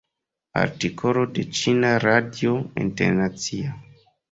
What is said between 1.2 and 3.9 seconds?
de Ĉina Radio Internacia.